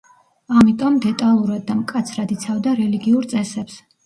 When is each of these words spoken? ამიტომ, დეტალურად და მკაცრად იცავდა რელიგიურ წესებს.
ამიტომ, 0.61 0.95
დეტალურად 1.03 1.67
და 1.67 1.75
მკაცრად 1.83 2.35
იცავდა 2.37 2.75
რელიგიურ 2.81 3.31
წესებს. 3.37 3.79